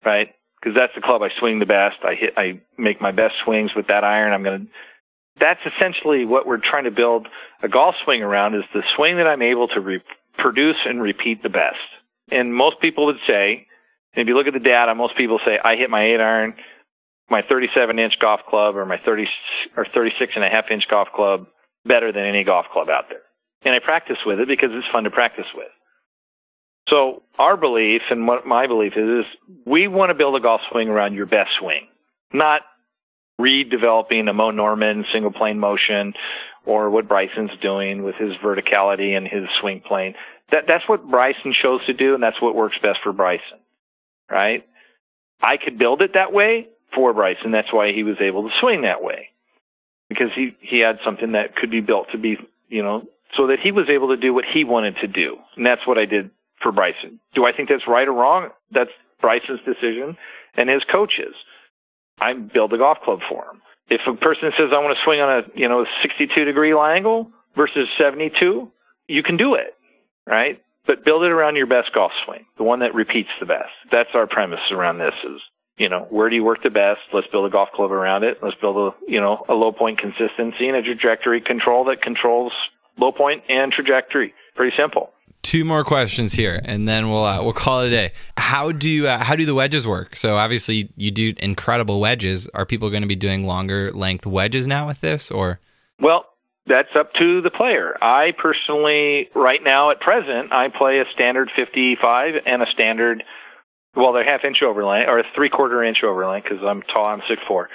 [0.04, 0.28] right?
[0.60, 1.96] Because that's the club I swing the best.
[2.02, 4.32] I hit, I make my best swings with that iron.
[4.32, 4.66] I'm going to.
[5.38, 7.26] That's essentially what we're trying to build
[7.62, 11.48] a golf swing around is the swing that I'm able to reproduce and repeat the
[11.48, 11.78] best.
[12.30, 13.66] And most people would say,
[14.14, 16.54] if you look at the data, most people say I hit my eight iron,
[17.28, 19.26] my 37 inch golf club or my 30
[19.76, 21.46] or 36 and a half inch golf club
[21.84, 23.22] better than any golf club out there
[23.62, 25.68] and I practice with it because it's fun to practice with.
[26.88, 30.60] So our belief and what my belief is, is we want to build a golf
[30.70, 31.86] swing around your best swing,
[32.32, 32.62] not
[33.40, 36.14] redeveloping a Mo Norman single plane motion
[36.66, 40.14] or what Bryson's doing with his verticality and his swing plane.
[40.50, 43.59] That that's what Bryson chose to do, and that's what works best for Bryson,
[44.30, 44.66] right?
[45.40, 47.50] I could build it that way for Bryson.
[47.50, 49.28] That's why he was able to swing that way
[50.08, 52.36] because he he had something that could be built to be
[52.70, 53.02] you know,
[53.36, 55.36] so that he was able to do what he wanted to do.
[55.56, 56.30] And that's what I did
[56.62, 57.20] for Bryson.
[57.34, 58.48] Do I think that's right or wrong?
[58.70, 58.90] That's
[59.20, 60.16] Bryson's decision
[60.56, 61.34] and his coaches.
[62.18, 63.60] I build a golf club for him.
[63.88, 67.30] If a person says I want to swing on a, you know, 62 degree angle
[67.56, 68.70] versus 72,
[69.08, 69.74] you can do it,
[70.26, 70.62] right?
[70.86, 73.70] But build it around your best golf swing, the one that repeats the best.
[73.92, 75.40] That's our premise around this is,
[75.76, 77.00] you know, where do you work the best?
[77.12, 78.38] Let's build a golf club around it.
[78.42, 82.52] Let's build a, you know, a low point consistency and a trajectory control that controls
[82.98, 84.34] low point and trajectory.
[84.56, 85.10] Pretty simple.
[85.42, 88.12] Two more questions here, and then we'll uh, we'll call it a day.
[88.36, 90.14] How do uh, how do the wedges work?
[90.16, 92.46] So obviously you do incredible wedges.
[92.52, 95.58] Are people going to be doing longer length wedges now with this, or?
[95.98, 96.26] Well,
[96.66, 97.96] that's up to the player.
[98.02, 103.22] I personally, right now at present, I play a standard 55 and a standard,
[103.96, 107.06] well, they're half inch overlay or a three quarter inch overlay because I'm tall.
[107.06, 107.68] I'm six four.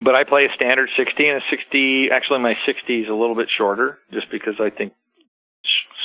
[0.00, 2.10] But I play a standard 60 and a 60.
[2.12, 4.92] Actually, my 60 is a little bit shorter, just because I think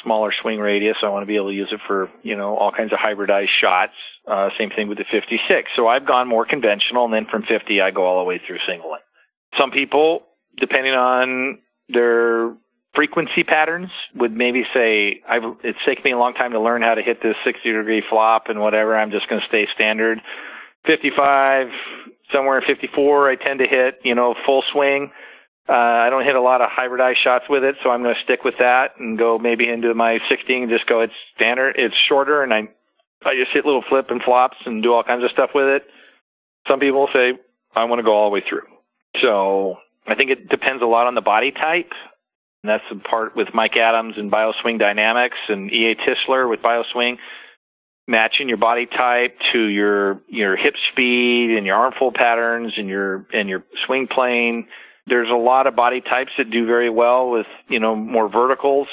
[0.04, 0.96] smaller swing radius.
[1.04, 3.50] I want to be able to use it for you know all kinds of hybridized
[3.60, 3.94] shots.
[4.28, 5.70] Uh, same thing with the 56.
[5.76, 8.60] So I've gone more conventional, and then from 50 I go all the way through
[8.68, 8.96] single.
[9.58, 10.24] Some people,
[10.58, 11.60] depending on
[11.90, 12.54] their
[12.96, 15.22] frequency patterns, would maybe say
[15.64, 18.48] it's taken me a long time to learn how to hit this 60 degree flop
[18.48, 18.98] and whatever.
[18.98, 20.20] I'm just going to stay standard.
[20.86, 21.68] 55,
[22.34, 25.12] somewhere in 54, I tend to hit you know full swing.
[25.68, 28.24] Uh, I don't hit a lot of hybridized shots with it, so I'm going to
[28.24, 31.02] stick with that and go maybe into my 16 and just go.
[31.02, 31.76] It's standard.
[31.78, 32.70] It's shorter, and I
[33.24, 35.84] I just hit little flip and flops and do all kinds of stuff with it.
[36.68, 37.34] Some people say
[37.76, 38.64] I want to go all the way through.
[39.22, 39.78] So
[40.12, 41.92] I think it depends a lot on the body type.
[42.64, 47.16] And that's the part with Mike Adams and BioSwing Dynamics and EA Tischler with BioSwing,
[48.08, 53.26] matching your body type to your your hip speed and your armful patterns and your
[53.32, 54.68] and your swing plane
[55.10, 58.88] there's a lot of body types that do very well with, you know, more verticals.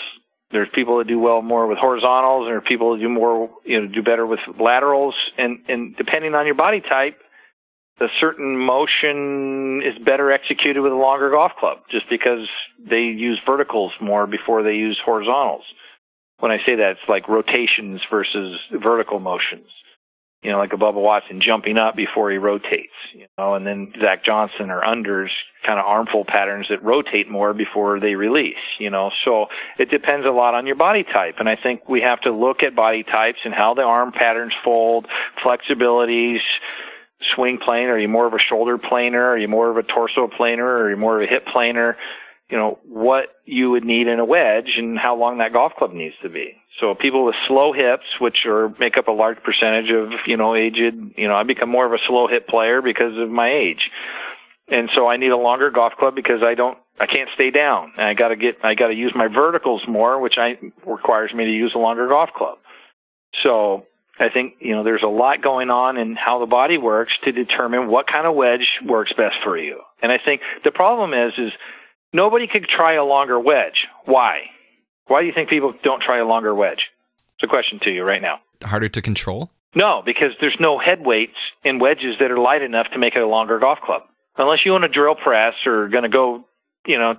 [0.51, 3.51] There's people that do well more with horizontals, and there are people that do more,
[3.65, 5.15] you know, do better with laterals.
[5.37, 7.19] And, and depending on your body type,
[8.01, 13.41] a certain motion is better executed with a longer golf club just because they use
[13.47, 15.65] verticals more before they use horizontals.
[16.39, 19.69] When I say that, it's like rotations versus vertical motions
[20.47, 23.93] you know, like a Bubba Watson jumping up before he rotates, you know, and then
[24.01, 25.31] Zach Johnson or unders
[25.67, 29.11] kind of armful patterns that rotate more before they release, you know.
[29.25, 31.37] So it depends a lot on your body type.
[31.41, 34.53] And I think we have to look at body types and how the arm patterns
[34.63, 35.09] fold,
[35.45, 36.39] flexibilities,
[37.35, 37.89] swing plane.
[37.89, 39.31] Are you more of a shoulder planer?
[39.31, 40.67] Are you more of a torso planer?
[40.67, 41.97] Are you more of a hip planer?
[42.51, 45.93] You know, what you would need in a wedge and how long that golf club
[45.93, 46.55] needs to be.
[46.81, 50.55] So people with slow hips, which are make up a large percentage of you know
[50.55, 53.91] aged, you know, I become more of a slow hip player because of my age,
[54.69, 57.93] and so I need a longer golf club because I don't, I can't stay down.
[57.97, 61.33] And I got to get, I got to use my verticals more, which I requires
[61.33, 62.59] me to use a longer golf club.
[63.43, 63.85] So
[64.19, 67.33] I think you know there's a lot going on in how the body works to
[67.33, 69.81] determine what kind of wedge works best for you.
[70.03, 71.53] And I think the problem is is
[72.13, 73.87] nobody could try a longer wedge.
[74.05, 74.43] Why?
[75.07, 76.87] Why do you think people don't try a longer wedge?
[77.37, 78.41] It's a question to you right now.
[78.63, 79.51] Harder to control?
[79.75, 83.23] No, because there's no head weights in wedges that are light enough to make it
[83.23, 84.03] a longer golf club.
[84.39, 86.47] Unless you own a drill press or going to go,
[86.87, 87.17] you know,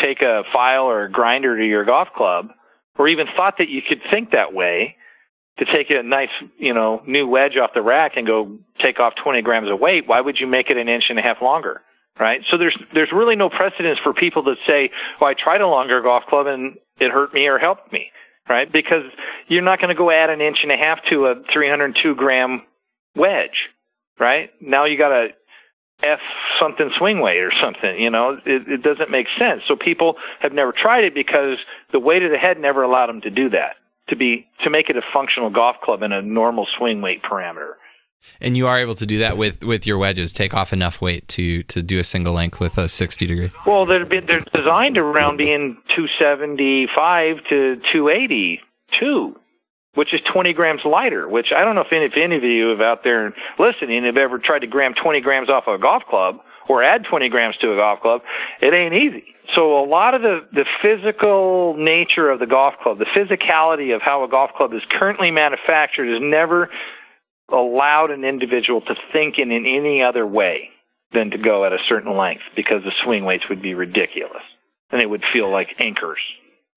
[0.00, 2.50] take a file or a grinder to your golf club,
[2.96, 4.96] or even thought that you could think that way
[5.58, 9.14] to take a nice, you know, new wedge off the rack and go take off
[9.22, 11.82] 20 grams of weight, why would you make it an inch and a half longer?
[12.18, 12.40] Right?
[12.50, 14.90] So there's there's really no precedence for people that say,
[15.20, 18.10] "Well, I tried a longer golf club and it hurt me or helped me,
[18.48, 18.70] right?
[18.70, 19.04] Because
[19.46, 22.62] you're not going to go add an inch and a half to a 302 gram
[23.14, 23.68] wedge,
[24.18, 24.50] right?
[24.60, 25.28] Now you got a
[26.02, 26.20] F
[26.60, 29.62] something swing weight or something, you know, it, it doesn't make sense.
[29.66, 31.58] So people have never tried it because
[31.92, 33.76] the weight of the head never allowed them to do that,
[34.08, 37.72] to be, to make it a functional golf club in a normal swing weight parameter.
[38.40, 41.28] And you are able to do that with, with your wedges, take off enough weight
[41.28, 43.50] to, to do a single length with a 60 degree.
[43.66, 49.36] Well, they're, they're designed around being 275 to 282,
[49.94, 52.68] which is 20 grams lighter, which I don't know if any, if any of you
[52.70, 56.02] have out there listening have ever tried to gram 20 grams off of a golf
[56.10, 58.20] club or add 20 grams to a golf club.
[58.60, 59.24] It ain't easy.
[59.54, 64.02] So a lot of the, the physical nature of the golf club, the physicality of
[64.02, 66.68] how a golf club is currently manufactured is never
[67.50, 70.68] allowed an individual to think in, in any other way
[71.12, 74.42] than to go at a certain length because the swing weights would be ridiculous
[74.90, 76.18] and it would feel like anchors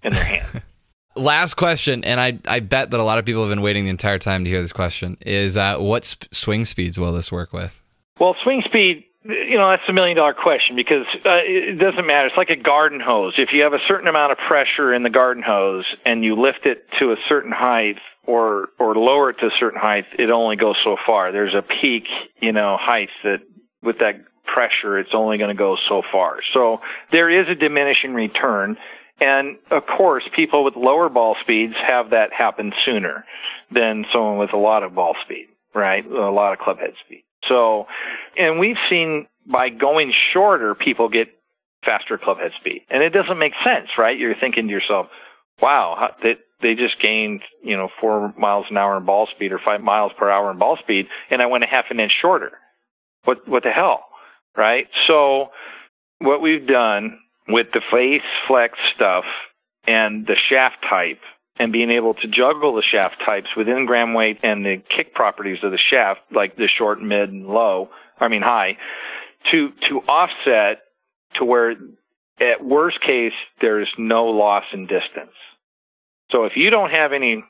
[0.04, 0.63] in their hand.
[1.15, 3.89] Last question, and I, I bet that a lot of people have been waiting the
[3.89, 7.51] entire time to hear this question is uh, what sp- swing speeds will this work
[7.51, 7.82] with?
[8.17, 12.27] Well, swing speed you know that's a million dollar question because uh, it doesn't matter.
[12.27, 13.36] It's like a garden hose.
[13.38, 16.65] If you have a certain amount of pressure in the garden hose and you lift
[16.65, 20.55] it to a certain height or or lower it to a certain height, it only
[20.55, 21.31] goes so far.
[21.31, 22.05] There's a peak,
[22.39, 23.41] you know, height that
[23.84, 26.38] with that pressure, it's only going to go so far.
[26.53, 26.79] So
[27.12, 28.77] there is a diminishing return.
[29.19, 33.23] And of course, people with lower ball speeds have that happen sooner
[33.71, 36.03] than someone with a lot of ball speed, right?
[36.03, 37.23] A lot of club head speed.
[37.47, 37.88] So,
[38.38, 41.27] and we've seen by going shorter, people get
[41.84, 42.84] faster club head speed.
[42.89, 44.17] And it doesn't make sense, right?
[44.17, 45.08] You're thinking to yourself,
[45.62, 49.60] wow, they, they just gained, you know, four miles an hour in ball speed or
[49.63, 52.51] five miles per hour in ball speed, and I went a half an inch shorter.
[53.23, 54.06] What, what the hell?
[54.56, 54.88] Right?
[55.08, 55.47] So,
[56.19, 59.23] what we've done with the face flex stuff
[59.88, 61.19] and the shaft type
[61.57, 65.59] and being able to juggle the shaft types within gram weight and the kick properties
[65.63, 68.77] of the shaft, like the short, mid, and low, I mean high,
[69.51, 70.83] to to offset
[71.35, 71.71] to where
[72.39, 75.35] at worst case there's no loss in distance.
[76.31, 77.43] So if you don't have any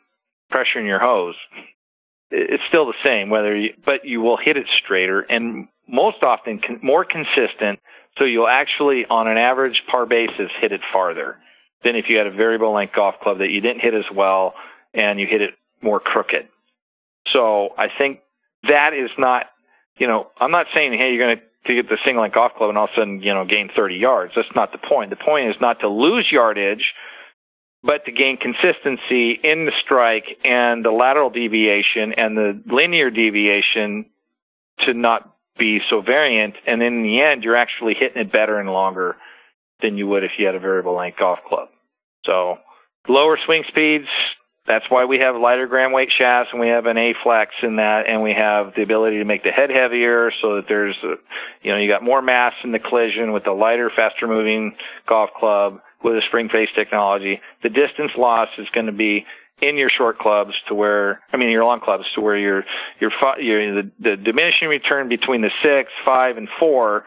[0.50, 1.36] pressure in your hose,
[2.32, 6.60] it's still the same whether you, but you will hit it straighter and most often
[6.66, 7.80] con- more consistent
[8.18, 11.38] so you'll actually on an average par basis hit it farther
[11.84, 14.54] than if you had a variable length golf club that you didn't hit as well
[14.94, 16.48] and you hit it more crooked.
[17.32, 18.20] So I think
[18.64, 19.48] that is not,
[19.98, 22.54] you know, I'm not saying, hey, you're going to to get the single length golf
[22.58, 24.34] club and all of a sudden, you know, gain 30 yards.
[24.36, 25.10] That's not the point.
[25.12, 26.94] The point is not to lose yardage,
[27.84, 34.06] but to gain consistency in the strike and the lateral deviation and the linear deviation
[34.86, 36.56] to not be so variant.
[36.66, 39.16] And in the end, you're actually hitting it better and longer
[39.82, 41.70] than you would if you had a variable length golf club.
[42.26, 42.58] So
[43.08, 44.08] lower swing speeds,
[44.68, 47.78] that's why we have lighter gram weight shafts and we have an A flex in
[47.78, 51.16] that and we have the ability to make the head heavier so that there's, a,
[51.64, 54.76] you know, you got more mass in the collision with the lighter, faster moving
[55.10, 57.42] golf club with a spring face technology.
[57.64, 59.26] The distance loss is going to be
[59.62, 62.64] in your short clubs to where, I mean, your long clubs to where your,
[63.00, 67.04] your, your the, the diminishing return between the six, five, and four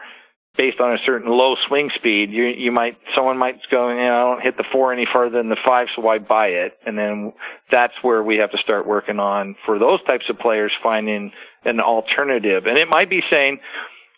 [0.57, 4.01] based on a certain low swing speed, you you might someone might go, you know,
[4.03, 6.77] I don't hit the four any farther than the five, so why buy it?
[6.85, 7.33] And then
[7.71, 11.31] that's where we have to start working on for those types of players finding
[11.63, 12.65] an alternative.
[12.65, 13.59] And it might be saying,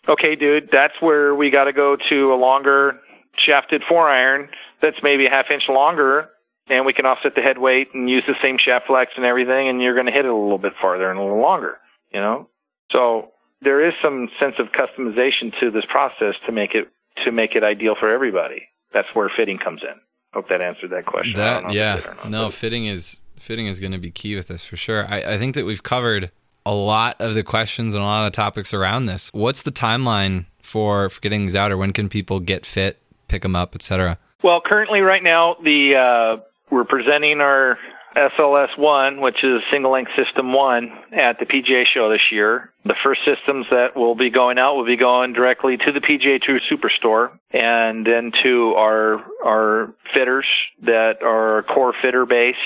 [0.08, 3.00] okay, dude, that's where we got to go to a longer
[3.46, 4.48] shafted four iron
[4.82, 6.30] that's maybe a half inch longer.
[6.70, 9.68] And we can offset the head weight and use the same shaft flex and everything,
[9.68, 11.78] and you're going to hit it a little bit farther and a little longer,
[12.12, 12.46] you know.
[12.92, 16.88] So there is some sense of customization to this process to make it
[17.24, 18.68] to make it ideal for everybody.
[18.92, 20.00] That's where fitting comes in.
[20.32, 21.34] Hope that answered that question.
[21.34, 22.54] That yeah, not, no, but.
[22.54, 25.06] fitting is fitting is going to be key with this for sure.
[25.08, 26.30] I, I think that we've covered
[26.66, 29.30] a lot of the questions and a lot of the topics around this.
[29.32, 33.42] What's the timeline for, for getting these out, or when can people get fit, pick
[33.42, 34.18] them up, etc.?
[34.42, 37.78] Well, currently, right now, the uh, we're presenting our
[38.16, 42.72] SLS 1, which is single length system 1 at the PGA show this year.
[42.84, 46.40] The first systems that will be going out will be going directly to the PGA
[46.40, 50.46] Tour Superstore and then to our our fitters
[50.82, 52.56] that are core fitter base.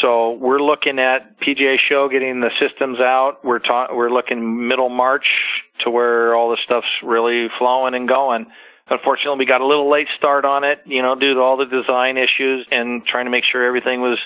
[0.00, 3.44] So we're looking at PGA show getting the systems out.
[3.44, 5.26] We're ta- we're looking middle March
[5.80, 8.46] to where all the stuff's really flowing and going.
[8.90, 11.64] Unfortunately, we got a little late start on it, you know, due to all the
[11.64, 14.18] design issues and trying to make sure everything was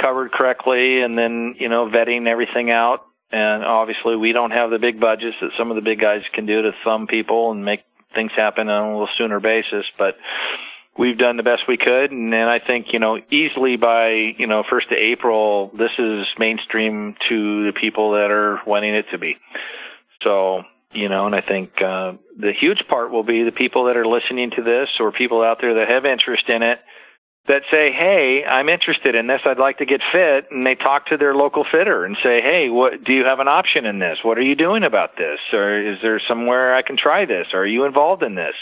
[0.00, 3.04] covered correctly and then, you know, vetting everything out.
[3.30, 6.46] And obviously, we don't have the big budgets that some of the big guys can
[6.46, 7.80] do to thumb people and make
[8.14, 9.84] things happen on a little sooner basis.
[9.98, 10.16] But
[10.98, 12.10] we've done the best we could.
[12.10, 16.26] And then I think, you know, easily by, you know, 1st of April, this is
[16.38, 19.36] mainstream to the people that are wanting it to be.
[20.22, 23.96] So you know, and I think uh, the huge part will be the people that
[23.96, 26.80] are listening to this or people out there that have interest in it
[27.46, 29.40] that say, "Hey, I'm interested in this.
[29.44, 32.68] I'd like to get fit," and they talk to their local fitter and say, "Hey,
[32.70, 34.18] what do you have an option in this?
[34.22, 35.38] What are you doing about this?
[35.52, 37.48] Or is there somewhere I can try this?
[37.54, 38.54] Are you involved in this?"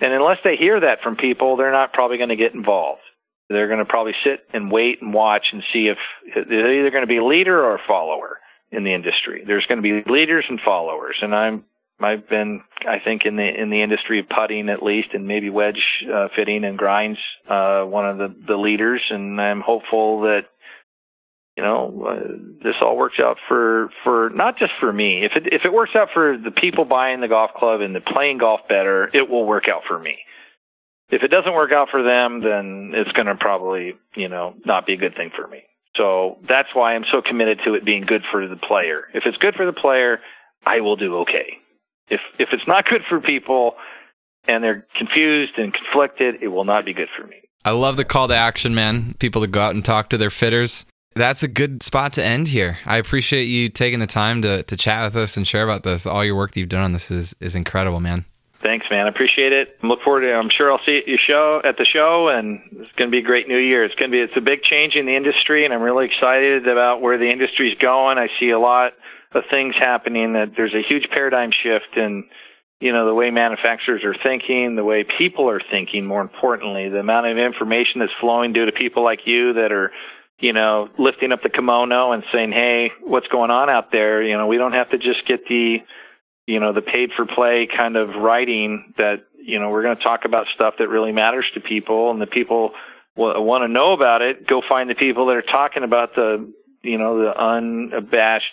[0.00, 3.02] And unless they hear that from people, they're not probably going to get involved.
[3.48, 5.98] They're going to probably sit and wait and watch and see if
[6.34, 8.38] they're either going to be a leader or a follower
[8.72, 9.42] in the industry.
[9.46, 11.64] There's going to be leaders and followers, and I'm
[12.00, 15.50] I've been I think in the in the industry of putting at least, and maybe
[15.50, 20.42] wedge uh, fitting and grinds, uh, one of the the leaders, and I'm hopeful that
[21.56, 22.28] you know uh,
[22.62, 25.24] this all works out for for not just for me.
[25.24, 28.00] If it if it works out for the people buying the golf club and the
[28.00, 30.18] playing golf better, it will work out for me.
[31.10, 34.86] If it doesn't work out for them, then it's going to probably you know not
[34.86, 35.64] be a good thing for me.
[35.96, 39.04] So that's why I'm so committed to it being good for the player.
[39.12, 40.20] If it's good for the player,
[40.64, 41.58] I will do okay.
[42.08, 43.74] if if it's not good for people
[44.46, 47.36] and they're confused and conflicted, it will not be good for me.
[47.64, 49.14] I love the call to action, man.
[49.18, 50.86] People to go out and talk to their fitters.
[51.14, 52.78] That's a good spot to end here.
[52.86, 56.06] I appreciate you taking the time to, to chat with us and share about this.
[56.06, 58.24] All your work that you've done on this is, is incredible, man.
[58.62, 59.06] Thanks, man.
[59.06, 59.78] I appreciate it.
[59.82, 60.30] I Look forward to.
[60.30, 60.34] it.
[60.34, 63.22] I'm sure I'll see you show at the show, and it's going to be a
[63.22, 63.84] great new year.
[63.84, 64.20] It's going to be.
[64.20, 67.76] It's a big change in the industry, and I'm really excited about where the industry's
[67.78, 68.18] going.
[68.18, 68.92] I see a lot
[69.32, 70.34] of things happening.
[70.34, 72.24] That there's a huge paradigm shift in,
[72.80, 76.04] you know, the way manufacturers are thinking, the way people are thinking.
[76.04, 79.90] More importantly, the amount of information that's flowing due to people like you that are
[80.40, 84.36] you know, lifting up the kimono and saying, "Hey, what's going on out there?" You
[84.36, 85.82] know, we don't have to just get the,
[86.50, 90.02] you know, the paid for play kind of writing that, you know, we're going to
[90.02, 92.72] talk about stuff that really matters to people and the people
[93.16, 94.48] want to know about it.
[94.48, 98.44] Go find the people that are talking about the, you know, the unabashed,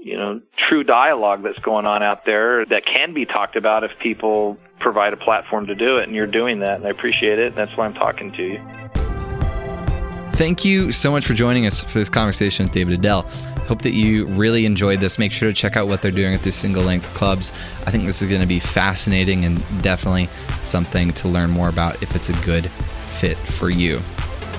[0.00, 3.90] you know, true dialogue that's going on out there that can be talked about if
[4.02, 6.04] people provide a platform to do it.
[6.04, 7.48] And you're doing that, and I appreciate it.
[7.48, 8.60] And that's why I'm talking to you.
[10.36, 13.26] Thank you so much for joining us for this conversation with David Edel.
[13.68, 15.18] Hope that you really enjoyed this.
[15.18, 17.52] Make sure to check out what they're doing at the single length clubs.
[17.86, 20.28] I think this is going to be fascinating and definitely
[20.62, 24.00] something to learn more about if it's a good fit for you.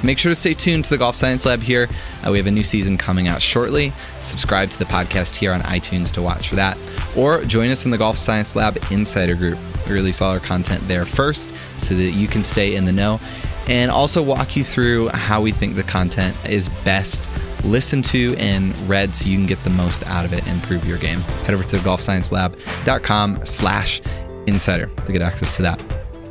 [0.03, 1.87] Make sure to stay tuned to the Golf Science Lab here.
[2.25, 3.93] Uh, we have a new season coming out shortly.
[4.19, 6.77] Subscribe to the podcast here on iTunes to watch for that.
[7.15, 9.57] Or join us in the Golf Science Lab Insider Group.
[9.87, 13.21] We release all our content there first so that you can stay in the know
[13.67, 17.29] and also walk you through how we think the content is best
[17.63, 20.85] listened to and read so you can get the most out of it and improve
[20.87, 21.19] your game.
[21.45, 24.01] Head over to golfsciencelab.com slash
[24.47, 25.79] insider to get access to that.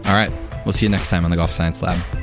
[0.07, 0.33] All right,
[0.64, 2.22] we'll see you next time on the Golf Science Lab.